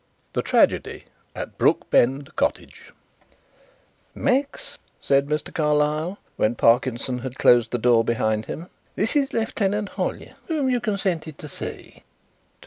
[0.33, 1.05] THE TRAGEDY
[1.35, 2.91] AT BROOKBEND COTTAGE
[4.15, 5.53] "Max," said Mr.
[5.53, 10.79] Carlyle, when Parkinson had closed the door behind him, "this is Lieutenant Hollyer, whom you
[10.81, 12.01] consented to see."